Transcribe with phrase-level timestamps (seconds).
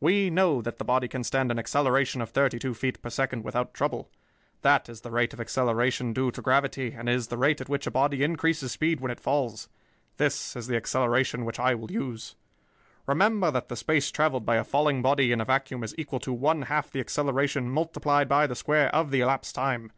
[0.00, 3.44] We know that the body can stand an acceleration of thirty two feet per second
[3.44, 4.10] without trouble.
[4.62, 7.86] That is the rate of acceleration due to gravity and is the rate at which
[7.86, 9.68] a body increases speed when it falls.
[10.16, 12.34] This is the acceleration which I will use.
[13.06, 16.32] "Remember that the space traveled by a falling body in a vacuum is equal to
[16.32, 19.92] one half the acceleration multiplied by the square of the elapsed time.